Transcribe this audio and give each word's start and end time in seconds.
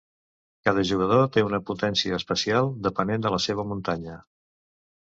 Cada 0.69 0.85
jugador 0.91 1.21
té 1.35 1.43
una 1.49 1.59
potència 1.69 2.17
especial, 2.23 2.73
depenent 2.89 3.29
de 3.29 3.35
la 3.37 3.43
seva 3.49 3.69
muntanya. 3.75 4.19